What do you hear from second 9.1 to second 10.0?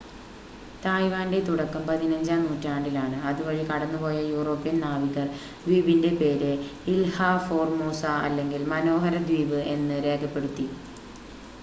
ദ്വീപ് എന്ന്